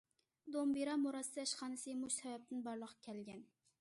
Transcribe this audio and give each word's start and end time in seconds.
«دومبىرا 0.53 0.95
مۇرەسسە 1.01 1.45
ئىشخانىسى» 1.49 1.95
مۇشۇ 1.99 2.17
سەۋەبتىن 2.23 2.65
بارلىققا 2.69 3.09
كەلگەن. 3.11 3.45